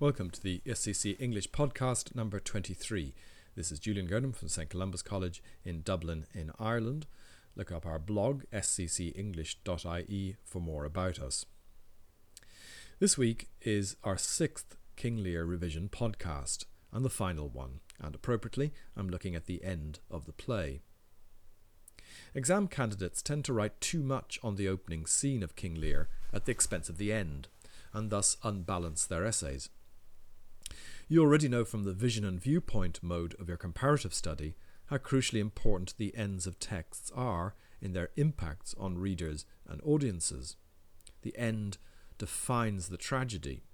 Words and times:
Welcome 0.00 0.30
to 0.30 0.42
the 0.42 0.62
SCC 0.64 1.14
English 1.20 1.50
podcast 1.50 2.14
number 2.14 2.40
23. 2.40 3.12
This 3.54 3.70
is 3.70 3.78
Julian 3.78 4.08
Girdham 4.08 4.34
from 4.34 4.48
St 4.48 4.70
Columba's 4.70 5.02
College 5.02 5.42
in 5.62 5.82
Dublin, 5.82 6.24
in 6.32 6.52
Ireland. 6.58 7.06
Look 7.54 7.70
up 7.70 7.84
our 7.84 7.98
blog, 7.98 8.44
sccenglish.ie, 8.50 10.36
for 10.42 10.58
more 10.58 10.86
about 10.86 11.18
us. 11.18 11.44
This 12.98 13.18
week 13.18 13.50
is 13.60 13.96
our 14.02 14.16
sixth 14.16 14.74
King 14.96 15.22
Lear 15.22 15.44
revision 15.44 15.90
podcast, 15.90 16.64
and 16.90 17.04
the 17.04 17.10
final 17.10 17.50
one, 17.50 17.80
and 18.00 18.14
appropriately, 18.14 18.72
I'm 18.96 19.10
looking 19.10 19.34
at 19.34 19.44
the 19.44 19.62
end 19.62 20.00
of 20.10 20.24
the 20.24 20.32
play. 20.32 20.80
Exam 22.34 22.68
candidates 22.68 23.20
tend 23.20 23.44
to 23.44 23.52
write 23.52 23.78
too 23.82 24.02
much 24.02 24.40
on 24.42 24.56
the 24.56 24.66
opening 24.66 25.04
scene 25.04 25.42
of 25.42 25.56
King 25.56 25.74
Lear 25.74 26.08
at 26.32 26.46
the 26.46 26.52
expense 26.52 26.88
of 26.88 26.96
the 26.96 27.12
end, 27.12 27.48
and 27.92 28.08
thus 28.08 28.38
unbalance 28.42 29.04
their 29.04 29.26
essays. 29.26 29.68
You 31.12 31.22
already 31.22 31.48
know 31.48 31.64
from 31.64 31.82
the 31.82 31.92
vision 31.92 32.24
and 32.24 32.40
viewpoint 32.40 33.02
mode 33.02 33.34
of 33.40 33.48
your 33.48 33.56
comparative 33.56 34.14
study 34.14 34.54
how 34.86 34.98
crucially 34.98 35.40
important 35.40 35.94
the 35.96 36.16
ends 36.16 36.46
of 36.46 36.60
texts 36.60 37.10
are 37.16 37.56
in 37.80 37.94
their 37.94 38.10
impacts 38.14 38.76
on 38.78 38.96
readers 38.96 39.44
and 39.68 39.80
audiences. 39.84 40.54
The 41.22 41.36
end 41.36 41.78
defines 42.16 42.90
the 42.90 42.96
tragedy. 42.96 43.64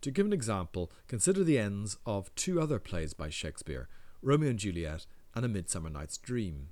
To 0.00 0.10
give 0.10 0.24
an 0.24 0.32
example, 0.32 0.90
consider 1.08 1.44
the 1.44 1.58
ends 1.58 1.98
of 2.06 2.34
two 2.36 2.58
other 2.58 2.78
plays 2.78 3.12
by 3.12 3.28
Shakespeare 3.28 3.86
Romeo 4.22 4.48
and 4.48 4.58
Juliet 4.58 5.04
and 5.34 5.44
A 5.44 5.48
Midsummer 5.48 5.90
Night's 5.90 6.16
Dream. 6.16 6.68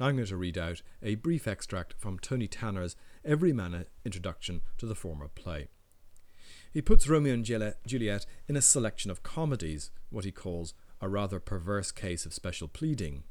Now 0.00 0.06
I'm 0.06 0.16
going 0.16 0.28
to 0.28 0.36
read 0.38 0.56
out 0.56 0.80
a 1.02 1.16
brief 1.16 1.46
extract 1.46 1.92
from 1.98 2.18
Tony 2.18 2.48
Tanner's 2.48 2.96
Every 3.22 3.50
Everyman 3.50 3.84
introduction 4.06 4.62
to 4.78 4.86
the 4.86 4.94
former 4.94 5.28
play. 5.28 5.68
He 6.72 6.82
puts 6.82 7.08
Romeo 7.08 7.34
and 7.34 7.44
Juliet 7.44 8.26
in 8.46 8.56
a 8.56 8.62
selection 8.62 9.10
of 9.10 9.22
comedies, 9.22 9.90
what 10.10 10.24
he 10.24 10.32
calls 10.32 10.74
a 11.00 11.08
rather 11.08 11.40
perverse 11.40 11.92
case 11.92 12.26
of 12.26 12.34
special 12.34 12.68
pleading. 12.68 13.22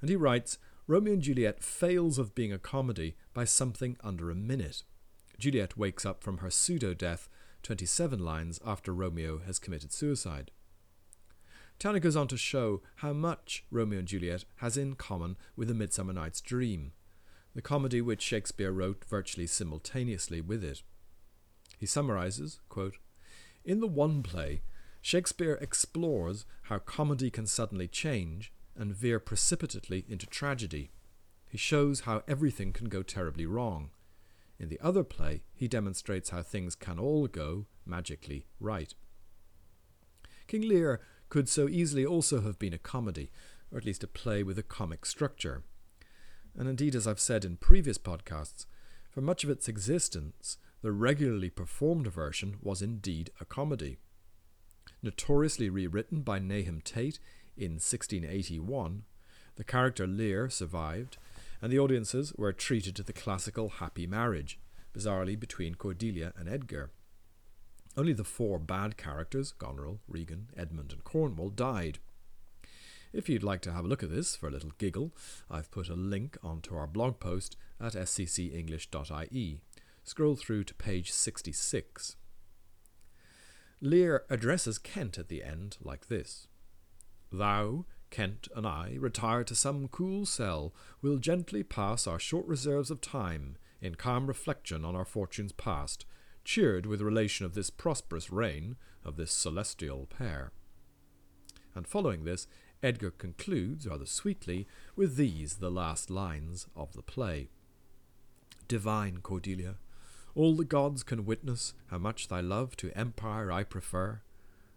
And 0.00 0.10
he 0.10 0.16
writes 0.16 0.58
Romeo 0.86 1.14
and 1.14 1.22
Juliet 1.22 1.62
fails 1.62 2.18
of 2.18 2.34
being 2.34 2.52
a 2.52 2.58
comedy 2.58 3.16
by 3.34 3.44
something 3.44 3.96
under 4.02 4.30
a 4.30 4.34
minute. 4.34 4.82
Juliet 5.38 5.76
wakes 5.76 6.06
up 6.06 6.22
from 6.22 6.38
her 6.38 6.50
pseudo 6.50 6.94
death 6.94 7.28
27 7.62 8.18
lines 8.18 8.60
after 8.64 8.94
Romeo 8.94 9.38
has 9.38 9.58
committed 9.58 9.92
suicide. 9.92 10.52
Tanner 11.78 11.98
goes 11.98 12.16
on 12.16 12.28
to 12.28 12.36
show 12.36 12.82
how 12.96 13.12
much 13.12 13.64
Romeo 13.70 13.98
and 13.98 14.08
Juliet 14.08 14.44
has 14.56 14.76
in 14.76 14.94
common 14.94 15.36
with 15.56 15.70
A 15.70 15.74
Midsummer 15.74 16.12
Night's 16.12 16.40
Dream, 16.40 16.92
the 17.54 17.62
comedy 17.62 18.00
which 18.00 18.22
Shakespeare 18.22 18.70
wrote 18.70 19.04
virtually 19.04 19.46
simultaneously 19.46 20.40
with 20.40 20.62
it. 20.62 20.82
He 21.76 21.86
summarizes, 21.86 22.60
quote, 22.68 22.96
In 23.64 23.80
the 23.80 23.86
one 23.86 24.22
play, 24.22 24.62
Shakespeare 25.00 25.58
explores 25.60 26.46
how 26.62 26.78
comedy 26.78 27.30
can 27.30 27.46
suddenly 27.46 27.86
change 27.86 28.52
and 28.74 28.94
veer 28.94 29.20
precipitately 29.20 30.04
into 30.08 30.26
tragedy. 30.26 30.90
He 31.48 31.58
shows 31.58 32.00
how 32.00 32.22
everything 32.26 32.72
can 32.72 32.88
go 32.88 33.02
terribly 33.02 33.46
wrong. 33.46 33.90
In 34.58 34.68
the 34.68 34.80
other 34.80 35.04
play, 35.04 35.42
he 35.54 35.68
demonstrates 35.68 36.30
how 36.30 36.42
things 36.42 36.74
can 36.74 36.98
all 36.98 37.26
go 37.28 37.66
magically 37.84 38.46
right. 38.58 38.94
King 40.46 40.62
Lear 40.62 41.00
could 41.28 41.48
so 41.48 41.68
easily 41.68 42.06
also 42.06 42.40
have 42.40 42.58
been 42.58 42.72
a 42.72 42.78
comedy, 42.78 43.30
or 43.70 43.78
at 43.78 43.84
least 43.84 44.04
a 44.04 44.08
play 44.08 44.42
with 44.42 44.58
a 44.58 44.62
comic 44.62 45.04
structure. 45.04 45.62
And 46.56 46.68
indeed, 46.68 46.94
as 46.94 47.06
I've 47.06 47.20
said 47.20 47.44
in 47.44 47.56
previous 47.56 47.98
podcasts, 47.98 48.66
for 49.10 49.20
much 49.20 49.44
of 49.44 49.50
its 49.50 49.68
existence, 49.68 50.58
the 50.86 50.92
regularly 50.92 51.50
performed 51.50 52.06
version 52.06 52.58
was 52.62 52.80
indeed 52.80 53.28
a 53.40 53.44
comedy. 53.44 53.96
Notoriously 55.02 55.68
rewritten 55.68 56.20
by 56.20 56.38
Nahum 56.38 56.80
Tate 56.80 57.18
in 57.56 57.72
1681, 57.72 59.02
the 59.56 59.64
character 59.64 60.06
Lear 60.06 60.48
survived, 60.48 61.16
and 61.60 61.72
the 61.72 61.78
audiences 61.80 62.32
were 62.34 62.52
treated 62.52 62.94
to 62.94 63.02
the 63.02 63.12
classical 63.12 63.68
happy 63.68 64.06
marriage, 64.06 64.60
bizarrely 64.96 65.36
between 65.36 65.74
Cordelia 65.74 66.32
and 66.38 66.48
Edgar. 66.48 66.92
Only 67.96 68.12
the 68.12 68.22
four 68.22 68.60
bad 68.60 68.96
characters, 68.96 69.50
Goneril, 69.58 69.98
Regan, 70.06 70.50
Edmund, 70.56 70.92
and 70.92 71.02
Cornwall, 71.02 71.50
died. 71.50 71.98
If 73.12 73.28
you'd 73.28 73.42
like 73.42 73.62
to 73.62 73.72
have 73.72 73.84
a 73.84 73.88
look 73.88 74.04
at 74.04 74.10
this 74.10 74.36
for 74.36 74.46
a 74.46 74.52
little 74.52 74.70
giggle, 74.78 75.10
I've 75.50 75.72
put 75.72 75.88
a 75.88 75.94
link 75.94 76.38
onto 76.44 76.76
our 76.76 76.86
blog 76.86 77.18
post 77.18 77.56
at 77.80 77.94
sccenglish.ie. 77.94 79.58
Scroll 80.06 80.36
through 80.36 80.62
to 80.62 80.74
page 80.74 81.10
66. 81.10 82.14
Lear 83.80 84.24
addresses 84.30 84.78
Kent 84.78 85.18
at 85.18 85.26
the 85.26 85.42
end 85.42 85.78
like 85.82 86.06
this 86.06 86.46
Thou, 87.32 87.86
Kent, 88.10 88.46
and 88.54 88.64
I 88.68 88.96
retire 89.00 89.42
to 89.42 89.56
some 89.56 89.88
cool 89.88 90.24
cell, 90.24 90.72
We'll 91.02 91.18
gently 91.18 91.64
pass 91.64 92.06
our 92.06 92.20
short 92.20 92.46
reserves 92.46 92.88
of 92.88 93.00
time 93.00 93.56
in 93.80 93.96
calm 93.96 94.28
reflection 94.28 94.84
on 94.84 94.94
our 94.94 95.04
fortunes 95.04 95.50
past, 95.50 96.06
cheered 96.44 96.86
with 96.86 97.02
relation 97.02 97.44
of 97.44 97.54
this 97.54 97.68
prosperous 97.68 98.30
reign 98.30 98.76
of 99.04 99.16
this 99.16 99.32
celestial 99.32 100.06
pair. 100.06 100.52
And 101.74 101.84
following 101.84 102.22
this, 102.22 102.46
Edgar 102.80 103.10
concludes 103.10 103.88
rather 103.88 104.06
sweetly 104.06 104.68
with 104.94 105.16
these 105.16 105.56
the 105.56 105.70
last 105.70 106.10
lines 106.10 106.68
of 106.76 106.92
the 106.92 107.02
play 107.02 107.48
Divine 108.68 109.18
Cordelia, 109.18 109.76
all 110.36 110.54
the 110.54 110.64
gods 110.64 111.02
can 111.02 111.24
witness 111.24 111.72
how 111.86 111.98
much 111.98 112.28
thy 112.28 112.40
love 112.40 112.76
to 112.76 112.96
empire 112.96 113.50
I 113.50 113.64
prefer. 113.64 114.20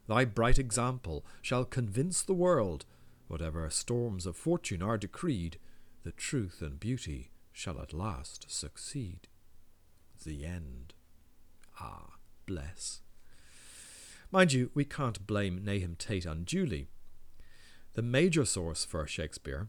Thy 0.07 0.23
bright 0.25 0.57
example 0.57 1.25
shall 1.41 1.65
convince 1.65 2.21
the 2.21 2.33
world, 2.33 2.85
whatever 3.27 3.69
storms 3.69 4.25
of 4.25 4.37
fortune 4.37 4.81
are 4.81 4.97
decreed, 4.97 5.57
that 6.03 6.17
truth 6.17 6.61
and 6.61 6.79
beauty 6.79 7.31
shall 7.51 7.79
at 7.81 7.93
last 7.93 8.49
succeed. 8.49 9.27
The 10.25 10.45
end. 10.45 10.93
Ah, 11.79 12.13
bless. 12.45 13.01
Mind 14.31 14.53
you, 14.53 14.71
we 14.73 14.85
can't 14.85 15.27
blame 15.27 15.63
Nahum 15.63 15.95
Tate 15.97 16.25
unduly. 16.25 16.87
The 17.93 18.01
major 18.01 18.45
source 18.45 18.85
for 18.85 19.05
Shakespeare, 19.05 19.67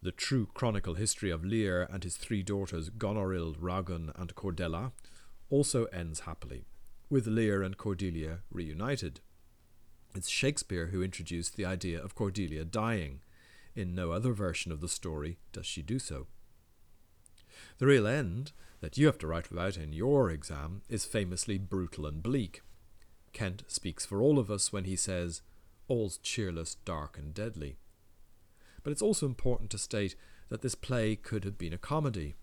the 0.00 0.12
true 0.12 0.48
chronicle 0.54 0.94
history 0.94 1.30
of 1.30 1.44
Lear 1.44 1.86
and 1.90 2.04
his 2.04 2.16
three 2.16 2.42
daughters 2.42 2.88
Goneril, 2.88 3.56
Ragun, 3.60 4.12
and 4.18 4.34
Cordelia, 4.34 4.92
also 5.50 5.84
ends 5.86 6.20
happily, 6.20 6.64
with 7.10 7.26
Lear 7.26 7.62
and 7.62 7.76
Cordelia 7.76 8.40
reunited. 8.50 9.20
It's 10.14 10.28
Shakespeare 10.28 10.88
who 10.88 11.02
introduced 11.02 11.56
the 11.56 11.64
idea 11.64 12.02
of 12.02 12.14
Cordelia 12.14 12.64
dying. 12.64 13.20
In 13.74 13.94
no 13.94 14.12
other 14.12 14.32
version 14.32 14.72
of 14.72 14.80
the 14.80 14.88
story 14.88 15.38
does 15.52 15.66
she 15.66 15.82
do 15.82 15.98
so. 15.98 16.26
The 17.78 17.86
real 17.86 18.06
end 18.06 18.52
that 18.80 18.96
you 18.96 19.06
have 19.06 19.18
to 19.18 19.26
write 19.26 19.50
about 19.50 19.76
in 19.76 19.92
your 19.92 20.30
exam 20.30 20.82
is 20.88 21.04
famously 21.04 21.58
brutal 21.58 22.06
and 22.06 22.22
bleak. 22.22 22.62
Kent 23.32 23.64
speaks 23.68 24.06
for 24.06 24.22
all 24.22 24.38
of 24.38 24.50
us 24.50 24.72
when 24.72 24.84
he 24.84 24.96
says, 24.96 25.42
All's 25.88 26.18
cheerless, 26.18 26.74
dark, 26.74 27.18
and 27.18 27.32
deadly. 27.34 27.76
But 28.82 28.92
it's 28.92 29.02
also 29.02 29.26
important 29.26 29.70
to 29.70 29.78
state 29.78 30.16
that 30.48 30.62
this 30.62 30.74
play 30.74 31.16
could 31.16 31.44
have 31.44 31.58
been 31.58 31.72
a 31.72 31.78
comedy. 31.78 32.36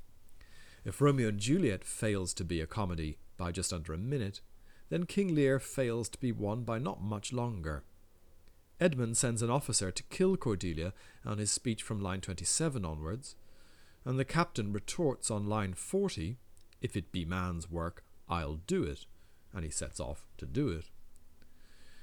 If 0.85 1.01
Romeo 1.01 1.29
and 1.29 1.39
Juliet 1.39 1.83
fails 1.83 2.31
to 2.35 2.45
be 2.45 2.61
a 2.61 2.67
comedy 2.67 3.17
by 3.37 3.51
just 3.51 3.73
under 3.73 3.91
a 3.91 3.97
minute, 3.97 4.41
then 4.89 5.07
King 5.07 5.33
Lear 5.33 5.59
fails 5.59 6.07
to 6.09 6.19
be 6.19 6.31
one 6.31 6.63
by 6.63 6.77
not 6.77 7.01
much 7.01 7.33
longer. 7.33 7.83
Edmund 8.79 9.17
sends 9.17 9.41
an 9.41 9.49
officer 9.49 9.89
to 9.89 10.03
kill 10.03 10.37
Cordelia 10.37 10.93
on 11.25 11.39
his 11.39 11.51
speech 11.51 11.81
from 11.81 12.01
line 12.01 12.21
27 12.21 12.85
onwards, 12.85 13.35
and 14.05 14.19
the 14.19 14.25
captain 14.25 14.71
retorts 14.71 15.31
on 15.31 15.47
line 15.47 15.73
40, 15.73 16.37
If 16.81 16.95
it 16.95 17.11
be 17.11 17.25
man's 17.25 17.69
work, 17.69 18.03
I'll 18.29 18.59
do 18.67 18.83
it, 18.83 19.07
and 19.53 19.63
he 19.63 19.71
sets 19.71 19.99
off 19.99 20.27
to 20.37 20.45
do 20.45 20.69
it. 20.69 20.91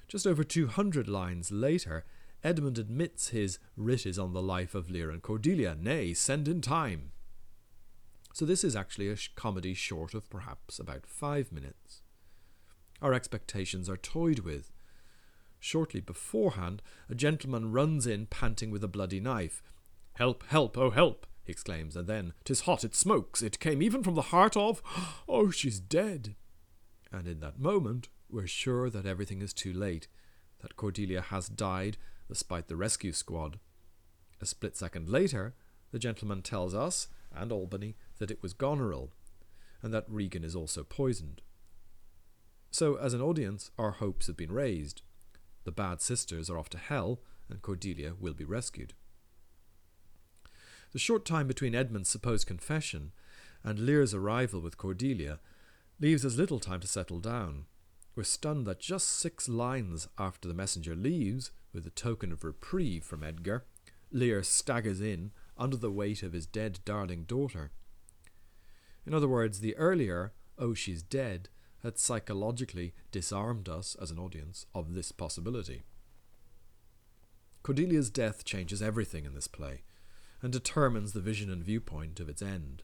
Just 0.08 0.26
over 0.26 0.42
200 0.42 1.06
lines 1.06 1.52
later, 1.52 2.04
Edmund 2.42 2.78
admits 2.78 3.28
his 3.28 3.60
writ 3.76 4.04
is 4.04 4.18
on 4.18 4.32
the 4.32 4.42
life 4.42 4.74
of 4.74 4.90
Lear 4.90 5.10
and 5.10 5.22
Cordelia, 5.22 5.76
nay, 5.78 6.12
send 6.14 6.48
in 6.48 6.60
time. 6.60 7.12
So 8.32 8.46
this 8.46 8.64
is 8.64 8.74
actually 8.74 9.10
a 9.10 9.16
comedy 9.36 9.74
short 9.74 10.14
of 10.14 10.28
perhaps 10.30 10.78
about 10.78 11.06
five 11.06 11.52
minutes. 11.52 12.02
Our 13.02 13.12
expectations 13.12 13.90
are 13.90 13.96
toyed 13.96 14.40
with. 14.40 14.72
Shortly 15.60 16.00
beforehand, 16.00 16.82
a 17.10 17.14
gentleman 17.14 17.72
runs 17.72 18.06
in 18.06 18.26
panting 18.26 18.70
with 18.70 18.82
a 18.82 18.88
bloody 18.88 19.20
knife. 19.20 19.62
Help, 20.14 20.44
help, 20.48 20.78
oh 20.78 20.90
help! 20.90 21.26
he 21.44 21.52
exclaims, 21.52 21.94
and 21.94 22.08
then, 22.08 22.32
"'Tis 22.44 22.60
hot, 22.62 22.84
it 22.84 22.94
smokes, 22.94 23.42
it 23.42 23.60
came 23.60 23.82
even 23.82 24.02
from 24.02 24.14
the 24.14 24.22
heart 24.22 24.56
of 24.56 24.82
Oh, 25.28 25.50
she's 25.50 25.78
dead! 25.78 26.34
And 27.10 27.28
in 27.28 27.40
that 27.40 27.60
moment, 27.60 28.08
we're 28.30 28.46
sure 28.46 28.88
that 28.88 29.06
everything 29.06 29.42
is 29.42 29.52
too 29.52 29.72
late, 29.72 30.08
that 30.60 30.76
Cordelia 30.76 31.20
has 31.20 31.48
died 31.48 31.98
despite 32.28 32.68
the 32.68 32.76
rescue 32.76 33.12
squad. 33.12 33.58
A 34.40 34.46
split 34.46 34.76
second 34.76 35.08
later, 35.08 35.54
the 35.90 35.98
gentleman 35.98 36.40
tells 36.40 36.74
us 36.74 37.08
and 37.34 37.52
Albany 37.52 37.96
that 38.22 38.30
it 38.30 38.40
was 38.40 38.52
Goneril, 38.52 39.10
and 39.82 39.92
that 39.92 40.04
Regan 40.06 40.44
is 40.44 40.54
also 40.54 40.84
poisoned. 40.84 41.42
So 42.70 42.94
as 42.94 43.14
an 43.14 43.20
audience, 43.20 43.72
our 43.76 43.90
hopes 43.90 44.28
have 44.28 44.36
been 44.36 44.52
raised. 44.52 45.02
The 45.64 45.72
bad 45.72 46.00
sisters 46.00 46.48
are 46.48 46.56
off 46.56 46.68
to 46.68 46.78
hell, 46.78 47.18
and 47.50 47.60
Cordelia 47.60 48.12
will 48.20 48.32
be 48.32 48.44
rescued. 48.44 48.94
The 50.92 51.00
short 51.00 51.24
time 51.24 51.48
between 51.48 51.74
Edmund's 51.74 52.10
supposed 52.10 52.46
confession 52.46 53.10
and 53.64 53.80
Lear's 53.80 54.14
arrival 54.14 54.60
with 54.60 54.78
Cordelia 54.78 55.40
leaves 55.98 56.24
us 56.24 56.36
little 56.36 56.60
time 56.60 56.78
to 56.78 56.86
settle 56.86 57.18
down. 57.18 57.64
We're 58.14 58.22
stunned 58.22 58.68
that 58.68 58.78
just 58.78 59.08
six 59.08 59.48
lines 59.48 60.06
after 60.16 60.46
the 60.46 60.54
messenger 60.54 60.94
leaves, 60.94 61.50
with 61.72 61.84
a 61.88 61.90
token 61.90 62.30
of 62.30 62.44
reprieve 62.44 63.02
from 63.02 63.24
Edgar, 63.24 63.64
Lear 64.12 64.44
staggers 64.44 65.00
in 65.00 65.32
under 65.58 65.76
the 65.76 65.90
weight 65.90 66.22
of 66.22 66.34
his 66.34 66.46
dead 66.46 66.78
darling 66.84 67.24
daughter. 67.24 67.72
In 69.06 69.14
other 69.14 69.28
words, 69.28 69.60
the 69.60 69.76
earlier, 69.76 70.32
oh, 70.58 70.74
she's 70.74 71.02
dead, 71.02 71.48
had 71.82 71.98
psychologically 71.98 72.94
disarmed 73.10 73.68
us 73.68 73.96
as 74.00 74.10
an 74.10 74.18
audience 74.18 74.66
of 74.74 74.94
this 74.94 75.10
possibility. 75.10 75.82
Cordelia's 77.62 78.10
death 78.10 78.44
changes 78.44 78.82
everything 78.82 79.24
in 79.24 79.34
this 79.34 79.48
play 79.48 79.82
and 80.40 80.52
determines 80.52 81.12
the 81.12 81.20
vision 81.20 81.50
and 81.50 81.62
viewpoint 81.62 82.18
of 82.20 82.28
its 82.28 82.42
end. 82.42 82.82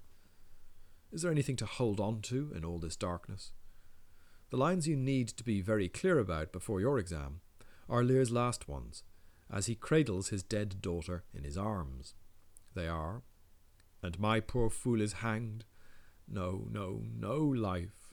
Is 1.12 1.22
there 1.22 1.30
anything 1.30 1.56
to 1.56 1.66
hold 1.66 2.00
on 2.00 2.20
to 2.22 2.52
in 2.54 2.64
all 2.64 2.78
this 2.78 2.96
darkness? 2.96 3.52
The 4.50 4.56
lines 4.56 4.86
you 4.86 4.96
need 4.96 5.28
to 5.28 5.44
be 5.44 5.60
very 5.60 5.88
clear 5.88 6.18
about 6.18 6.52
before 6.52 6.80
your 6.80 6.98
exam 6.98 7.40
are 7.88 8.04
Lear's 8.04 8.30
last 8.30 8.68
ones, 8.68 9.02
as 9.52 9.66
he 9.66 9.74
cradles 9.74 10.28
his 10.28 10.42
dead 10.42 10.80
daughter 10.80 11.24
in 11.34 11.44
his 11.44 11.56
arms. 11.56 12.14
They 12.74 12.86
are, 12.86 13.22
And 14.02 14.18
my 14.20 14.40
poor 14.40 14.70
fool 14.70 15.00
is 15.00 15.14
hanged. 15.14 15.64
No, 16.30 16.66
no, 16.70 17.02
no 17.19 17.38
life. 17.38 18.12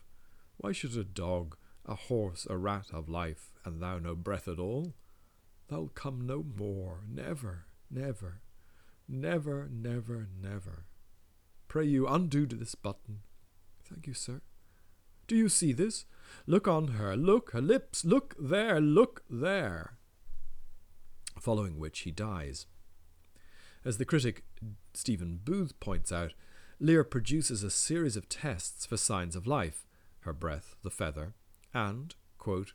Why 0.57 0.71
should 0.71 0.95
a 0.97 1.03
dog, 1.03 1.57
a 1.85 1.95
horse, 1.95 2.47
a 2.50 2.57
rat 2.57 2.88
have 2.91 3.09
life, 3.09 3.51
and 3.65 3.81
thou 3.81 4.00
no 4.00 4.15
breath 4.15 4.47
at 4.47 4.59
all? 4.59 4.94
Thou'll 5.67 5.89
come 5.89 6.25
no 6.25 6.44
more, 6.44 7.01
never, 7.09 7.65
never, 7.89 8.41
never, 9.07 9.67
never, 9.71 10.27
never. 10.41 10.85
Pray 11.67 11.85
you 11.85 12.07
undo 12.07 12.45
this 12.45 12.75
button. 12.75 13.21
Thank 13.83 14.07
you, 14.07 14.13
sir. 14.13 14.41
Do 15.27 15.35
you 15.35 15.50
see 15.50 15.73
this? 15.73 16.06
Look 16.45 16.67
on 16.67 16.89
her, 16.89 17.15
look, 17.15 17.51
her 17.51 17.62
lips, 17.62 18.06
look 18.06 18.35
there, 18.39 18.79
look 18.79 19.23
there. 19.29 19.97
Following 21.39 21.79
which 21.79 22.01
he 22.01 22.12
dies. 22.12 22.67
As 23.83 23.97
the 23.97 24.06
critic 24.06 24.44
Stephen 24.94 25.39
Booth 25.44 25.79
points 25.79 26.12
out, 26.12 26.33
Lear 26.80 27.06
produces 27.06 27.63
a 27.63 27.69
series 27.69 28.18
of 28.18 28.27
tests 28.27 28.86
for 28.86 28.98
signs 28.98 29.36
of 29.36 29.48
life 29.48 29.86
her 30.22 30.33
breath, 30.33 30.75
the 30.81 30.89
feather, 30.89 31.36
and, 31.74 32.16
quote, 32.39 32.74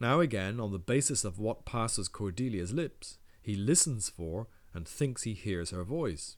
now 0.00 0.20
again, 0.20 0.60
on 0.60 0.72
the 0.72 0.78
basis 0.78 1.24
of 1.24 1.38
what 1.38 1.64
passes 1.64 2.08
Cordelia's 2.08 2.72
lips, 2.72 3.18
he 3.40 3.56
listens 3.56 4.08
for 4.08 4.48
and 4.74 4.86
thinks 4.86 5.22
he 5.22 5.34
hears 5.34 5.70
her 5.70 5.84
voice. 5.84 6.36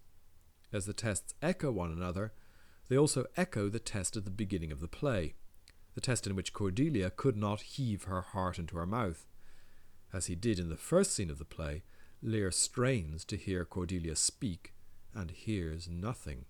As 0.72 0.86
the 0.86 0.92
tests 0.92 1.34
echo 1.42 1.70
one 1.70 1.90
another, 1.90 2.32
they 2.88 2.96
also 2.96 3.26
echo 3.36 3.68
the 3.68 3.78
test 3.78 4.16
at 4.16 4.24
the 4.24 4.30
beginning 4.30 4.72
of 4.72 4.80
the 4.80 4.88
play, 4.88 5.34
the 5.94 6.00
test 6.00 6.26
in 6.26 6.36
which 6.36 6.52
Cordelia 6.52 7.10
could 7.10 7.36
not 7.36 7.62
heave 7.62 8.04
her 8.04 8.20
heart 8.20 8.58
into 8.58 8.76
her 8.76 8.86
mouth. 8.86 9.26
As 10.12 10.26
he 10.26 10.34
did 10.34 10.58
in 10.58 10.68
the 10.68 10.76
first 10.76 11.12
scene 11.12 11.30
of 11.30 11.38
the 11.38 11.44
play, 11.44 11.82
Lear 12.22 12.50
strains 12.50 13.24
to 13.26 13.36
hear 13.36 13.64
Cordelia 13.64 14.16
speak 14.16 14.72
and 15.14 15.30
hears 15.30 15.88
nothing. 15.88 16.44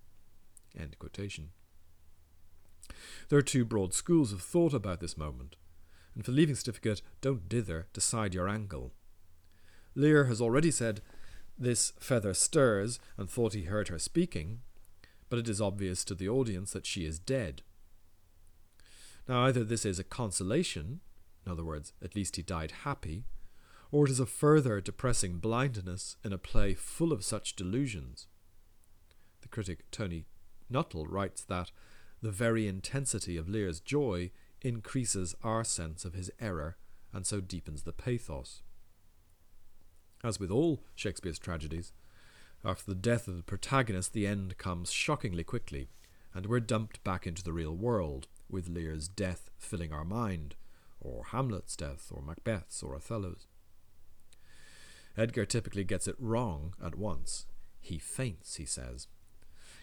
There 3.29 3.39
are 3.39 3.43
two 3.43 3.65
broad 3.65 3.95
schools 3.95 4.33
of 4.33 4.43
thought 4.43 4.75
about 4.75 5.01
this 5.01 5.17
moment, 5.17 5.57
and 6.15 6.25
for 6.25 6.33
leaving 6.33 6.55
certificate, 6.55 7.03
don't 7.21 7.49
dither, 7.49 7.87
decide 7.93 8.35
your 8.35 8.49
angle. 8.49 8.93
Lear 9.95 10.25
has 10.25 10.41
already 10.41 10.71
said 10.71 11.01
this 11.59 11.93
feather 12.01 12.35
stirs 12.35 12.99
and 13.17 13.29
thought 13.29 13.53
he 13.55 13.65
heard 13.65 13.89
her 13.89 13.99
speaking, 13.99 14.61
but 15.29 15.39
it 15.39 15.49
is 15.49 15.61
obvious 15.61 16.05
to 16.05 16.15
the 16.15 16.29
audience 16.29 16.73
that 16.73 16.87
she 16.87 17.05
is 17.05 17.19
dead. 17.19 17.63
Now, 19.29 19.45
either 19.45 19.63
this 19.63 19.85
is 19.85 19.99
a 19.99 20.05
consolation, 20.05 21.01
in 21.47 21.53
other 21.53 21.65
words, 21.65 21.93
at 22.03 22.17
least 22.17 22.37
he 22.37 22.43
died 22.43 22.73
happy, 22.83 23.25
or 23.93 24.07
it 24.07 24.11
is 24.11 24.21
a 24.21 24.27
further 24.27 24.81
depressing 24.81 25.39
blindness 25.39 26.17
in 26.25 26.33
a 26.33 26.39
play 26.39 26.75
full 26.75 27.13
of 27.13 27.25
such 27.25 27.57
delusions. 27.57 28.27
The 29.43 29.49
critic 29.49 29.91
Tony 29.91 30.25
Nuttall 30.71 31.07
writes 31.07 31.43
that 31.45 31.73
the 32.23 32.31
very 32.31 32.67
intensity 32.67 33.37
of 33.37 33.49
Lear's 33.49 33.81
joy 33.81 34.31
increases 34.63 35.35
our 35.43 35.65
sense 35.65 36.05
of 36.05 36.15
his 36.15 36.31
error 36.41 36.77
and 37.13 37.27
so 37.27 37.41
deepens 37.41 37.83
the 37.83 37.93
pathos. 37.93 38.63
As 40.23 40.39
with 40.39 40.51
all 40.51 40.83
Shakespeare's 40.95 41.39
tragedies, 41.39 41.93
after 42.65 42.85
the 42.87 42.95
death 42.95 43.27
of 43.27 43.37
the 43.37 43.43
protagonist, 43.43 44.13
the 44.13 44.27
end 44.27 44.59
comes 44.59 44.93
shockingly 44.93 45.43
quickly, 45.45 45.89
and 46.35 46.47
we're 46.47 46.61
dumped 46.61 47.03
back 47.03 47.27
into 47.27 47.43
the 47.43 47.55
real 47.55 47.75
world, 47.75 48.29
with 48.51 48.69
Lear's 48.69 49.09
death 49.09 49.49
filling 49.57 49.93
our 49.93 50.05
mind, 50.05 50.57
or 51.01 51.25
Hamlet's 51.33 51.75
death, 51.75 52.13
or 52.15 52.21
Macbeth's, 52.21 52.83
or 52.83 52.95
Othello's. 52.95 53.47
Edgar 55.17 55.47
typically 55.47 55.85
gets 55.85 56.07
it 56.07 56.17
wrong 56.19 56.75
at 56.85 56.97
once. 56.97 57.47
He 57.81 57.99
faints, 57.99 58.57
he 58.57 58.67
says. 58.67 59.09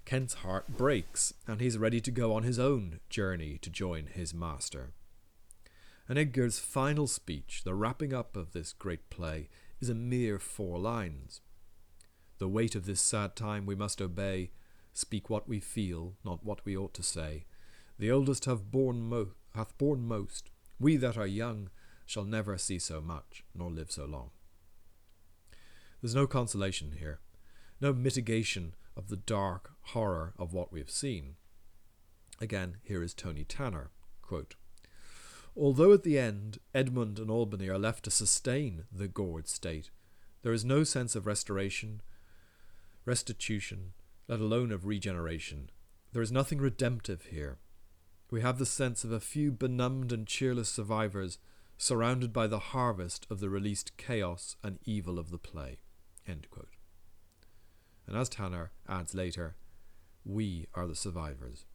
Kent's 0.08 0.36
heart 0.36 0.70
breaks, 0.70 1.34
and 1.46 1.60
he's 1.60 1.78
ready 1.78 2.00
to 2.00 2.12
go 2.12 2.34
on 2.34 2.44
his 2.44 2.58
own 2.58 3.02
journey 3.10 3.58
to 3.58 3.70
join 3.70 4.06
his 4.06 4.34
master. 4.34 4.94
And 6.08 6.18
Edgar's 6.18 6.60
final 6.60 7.08
speech, 7.08 7.64
the 7.66 7.76
wrapping 7.76 8.14
up 8.14 8.38
of 8.38 8.54
this 8.54 8.72
great 8.72 9.10
play, 9.10 9.50
is 9.82 9.90
a 9.90 9.94
mere 9.94 10.40
four 10.40 10.80
lines. 10.80 11.42
The 12.38 12.48
weight 12.48 12.74
of 12.74 12.86
this 12.86 13.02
sad 13.02 13.36
time 13.36 13.66
we 13.66 13.76
must 13.76 14.02
obey, 14.02 14.52
speak 14.94 15.30
what 15.30 15.50
we 15.50 15.60
feel, 15.60 16.14
not 16.24 16.42
what 16.42 16.64
we 16.64 16.78
ought 16.78 16.94
to 16.94 17.04
say. 17.04 17.44
The 18.00 18.10
oldest 18.10 18.46
have 18.46 18.72
borne 18.72 19.02
mo- 19.02 19.34
hath 19.56 19.78
borne 19.78 20.08
most. 20.08 20.52
We 20.80 20.96
that 20.96 21.18
are 21.18 21.28
young 21.28 21.70
shall 22.06 22.24
never 22.24 22.58
see 22.58 22.80
so 22.80 23.02
much, 23.02 23.44
nor 23.54 23.70
live 23.70 23.92
so 23.92 24.06
long. 24.06 24.30
There's 26.02 26.16
no 26.16 26.28
consolation 26.28 26.94
here, 26.98 27.20
no 27.82 27.92
mitigation 27.92 28.74
of 28.98 29.10
the 29.10 29.16
dark 29.16 29.72
horror 29.82 30.34
of 30.38 30.54
what 30.54 30.74
we've 30.74 30.90
seen. 30.90 31.36
Again, 32.42 32.78
here 32.84 33.04
is 33.04 33.14
Tony 33.14 33.44
Tanner. 33.44 33.92
Quote, 34.22 34.56
Although 35.56 35.94
at 35.94 36.04
the 36.04 36.20
end 36.20 36.60
Edmund 36.74 37.20
and 37.20 37.32
Albany 37.32 37.70
are 37.70 37.80
left 37.80 38.04
to 38.04 38.12
sustain 38.12 38.84
the 38.92 39.08
gored 39.08 39.48
state, 39.48 39.90
there 40.44 40.54
is 40.54 40.66
no 40.66 40.84
sense 40.84 41.16
of 41.16 41.26
restoration, 41.26 42.02
restitution, 43.06 43.94
let 44.28 44.40
alone 44.40 44.72
of 44.72 44.86
regeneration. 44.86 45.70
There 46.14 46.22
is 46.22 46.32
nothing 46.32 46.60
redemptive 46.60 47.26
here. 47.26 47.58
We 48.30 48.42
have 48.42 48.60
the 48.60 48.66
sense 48.66 49.04
of 49.04 49.12
a 49.12 49.20
few 49.20 49.52
benumbed 49.52 50.12
and 50.12 50.28
cheerless 50.28 50.70
survivors 50.70 51.38
surrounded 51.78 52.34
by 52.34 52.48
the 52.48 52.60
harvest 52.60 53.26
of 53.30 53.40
the 53.40 53.50
released 53.50 53.96
chaos 53.98 54.58
and 54.64 54.80
evil 54.86 55.18
of 55.18 55.32
the 55.32 55.38
play. 55.38 55.78
And 58.08 58.16
as 58.16 58.30
Tanner 58.30 58.72
adds 58.88 59.14
later, 59.14 59.56
we 60.26 60.68
are 60.74 60.88
the 60.88 60.96
survivors. 60.96 61.66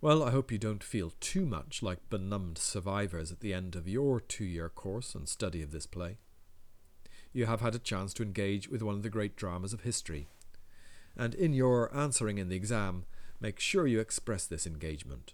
Well, 0.00 0.22
I 0.22 0.32
hope 0.32 0.52
you 0.52 0.58
don't 0.58 0.84
feel 0.84 1.12
too 1.20 1.46
much 1.46 1.82
like 1.82 2.10
benumbed 2.10 2.58
survivors 2.58 3.32
at 3.32 3.40
the 3.40 3.54
end 3.54 3.74
of 3.74 3.88
your 3.88 4.20
two 4.20 4.44
year 4.44 4.68
course 4.68 5.14
and 5.14 5.28
study 5.28 5.62
of 5.62 5.70
this 5.70 5.86
play. 5.86 6.18
You 7.32 7.46
have 7.46 7.60
had 7.60 7.74
a 7.74 7.78
chance 7.78 8.12
to 8.14 8.22
engage 8.22 8.68
with 8.68 8.82
one 8.82 8.94
of 8.96 9.02
the 9.02 9.08
great 9.08 9.34
dramas 9.34 9.72
of 9.72 9.80
history, 9.80 10.28
and 11.16 11.34
in 11.34 11.54
your 11.54 11.94
answering 11.96 12.38
in 12.38 12.48
the 12.48 12.56
exam, 12.56 13.06
make 13.40 13.58
sure 13.58 13.86
you 13.86 13.98
express 13.98 14.46
this 14.46 14.66
engagement. 14.66 15.32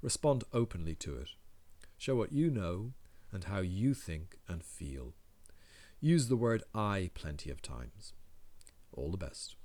Respond 0.00 0.44
openly 0.52 0.94
to 0.96 1.16
it. 1.16 1.30
Show 1.98 2.16
what 2.16 2.32
you 2.32 2.50
know 2.50 2.92
and 3.32 3.44
how 3.44 3.60
you 3.60 3.92
think 3.92 4.38
and 4.48 4.64
feel. 4.64 5.14
Use 6.00 6.28
the 6.28 6.36
word 6.36 6.62
I 6.74 7.10
plenty 7.14 7.50
of 7.50 7.60
times. 7.60 8.12
All 8.96 9.10
the 9.10 9.18
best. 9.18 9.56